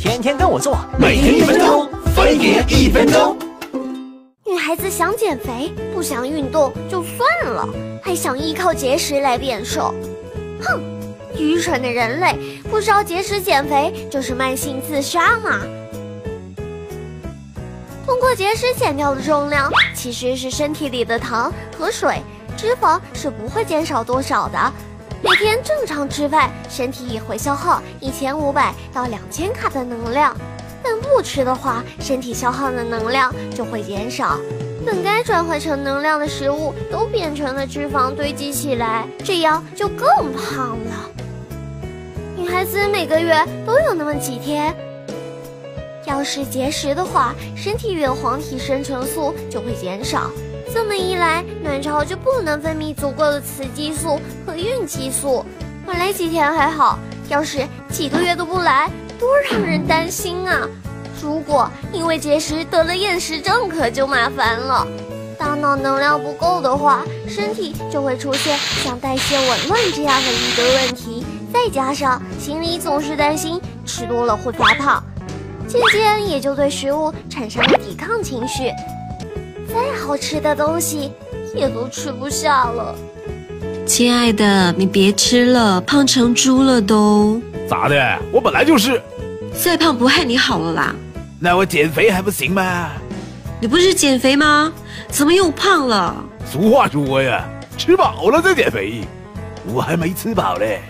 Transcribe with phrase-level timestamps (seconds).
[0.00, 3.36] 天天跟我做，每天一分钟，分别一分钟。
[4.46, 7.68] 女孩子想减肥，不想运动就算了，
[8.02, 9.94] 还想依靠节食来变瘦。
[10.62, 10.80] 哼，
[11.36, 12.34] 愚蠢的人类，
[12.70, 15.60] 不知道节食减肥就是慢性自杀吗？
[18.06, 22.22] 通过节食减掉的重量，其实是身体里的糖和水，
[22.56, 24.72] 脂肪是不会减少多少的。
[25.22, 30.34] 每天正常吃饭，身体也会消耗一千五百到两千卡的能量。
[30.82, 34.38] 但不吃的话，身体消耗的能量就会减少，
[34.84, 41.10] 本该转换成能量的食物都变成了脂肪堆积起来，这样就更胖了。
[42.34, 43.34] 女孩子每个月
[43.66, 44.74] 都有那么几天，
[46.06, 50.30] 要是节食的话，身体里的黄体生成素就会减少，
[50.72, 55.44] 这么一来，卵巢就不能分泌足够的雌激素和孕激素。
[55.86, 58.88] 来几天还好，要是几个月都不来。
[59.18, 60.66] 多让人担心啊！
[61.20, 64.86] 如果因为节食得了厌食症，可就麻烦了。
[65.36, 71.26] 大脑能量不够的话，身体就会出现像代谢紊乱这样的一堆问题。
[71.52, 75.02] 再加上心里总是担心吃多了会发胖，
[75.66, 78.70] 渐渐也就对食物产生了抵抗情绪。
[79.72, 81.12] 再好吃的东西
[81.54, 82.94] 也都吃不下了。
[83.86, 87.40] 亲爱的，你别吃了，胖成猪了都。
[87.68, 88.18] 咋的？
[88.32, 89.00] 我本来就是。
[89.52, 90.94] 再胖不害你好了啦，
[91.38, 92.90] 那我减肥还不行吗？
[93.60, 94.72] 你不是减肥吗？
[95.08, 96.14] 怎么又胖了？
[96.50, 97.44] 俗话说呀，
[97.76, 99.00] 吃饱了再减肥，
[99.66, 100.80] 我还没吃饱嘞。